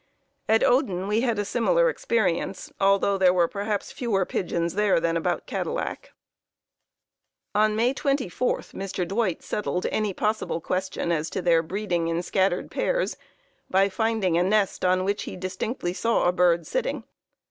[0.49, 5.15] "At Oden we had a similar experience, although there were perhaps fewer pigeons there than
[5.15, 6.11] about Cadillac.
[7.53, 9.07] "On May 24, Mr.
[9.07, 13.15] Dwight settled any possible question as to their breeding in scattered pairs,
[13.69, 17.03] by finding a nest on which he distinctly saw a bird sitting.